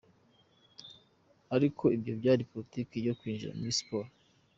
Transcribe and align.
Ariko 1.55 1.83
ibyo 1.95 2.13
byari 2.19 2.41
politike 2.51 2.95
yo 3.07 3.15
kwinjira 3.19 3.57
muri 3.59 3.77
siporo. 3.79 4.09